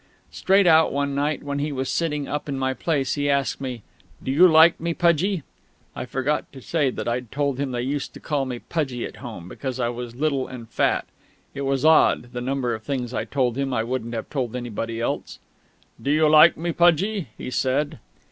[0.31, 3.83] Straight out one night, when he was sitting up in my place, he asked me:
[4.23, 5.43] "Do you like me, Pudgie?"
[5.95, 9.17] (I forgot to say that I'd told him they used to call me Pudgie at
[9.17, 11.05] home, because I was little and fat;
[11.53, 14.55] it was odd, the number of things I told him that I wouldn't have told
[14.55, 15.37] anybody else.)
[16.01, 17.99] "Do you like me, Pudgie?" he said.